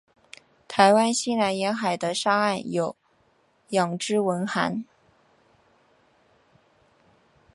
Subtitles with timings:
[0.67, 2.95] 台湾西南沿海的沙岸有
[3.69, 4.83] 养殖文蛤。